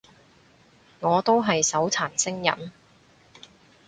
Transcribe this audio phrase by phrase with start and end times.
[1.01, 2.71] 我都係手殘星人